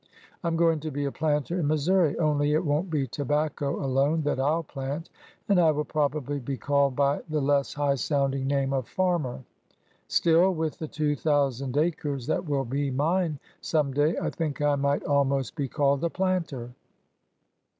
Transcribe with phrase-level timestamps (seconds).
[0.43, 4.23] I 'm going to be a planter in Missouri, only it won't be tobacco alone
[4.23, 5.11] that I 'll plant,
[5.47, 9.43] and I will probably be called by the less high sounding name of farmer.
[10.07, 14.73] Still, with the two thousand acres that will be mine some day, I think I
[14.73, 16.73] might almost be called a planter."